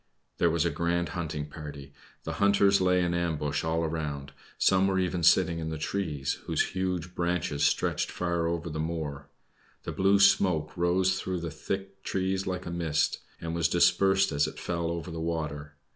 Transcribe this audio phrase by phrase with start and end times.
[0.39, 1.93] There was a grand hunting party.
[2.23, 6.69] The hunters lay in ambush all around; some were even sitting in the trees, whose
[6.71, 9.27] huge branches stretched far over the moor.
[9.83, 14.47] The blue smoke rose through the thick trees like a mist, and was dispersed as
[14.47, 15.75] it fell over the water.